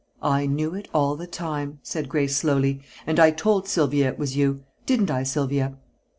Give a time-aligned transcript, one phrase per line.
[0.23, 4.35] "I knew it all the time," said Grace slowly, "and I told Sylvia it was
[4.35, 5.77] you; didn't I, Sylvia?"